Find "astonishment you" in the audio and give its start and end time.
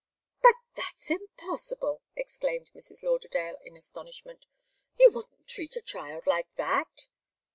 3.77-5.11